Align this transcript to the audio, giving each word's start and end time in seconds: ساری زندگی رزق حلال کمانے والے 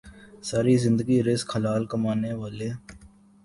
ساری 0.47 0.75
زندگی 0.85 1.17
رزق 1.27 1.49
حلال 1.55 1.83
کمانے 1.91 2.33
والے 2.41 2.69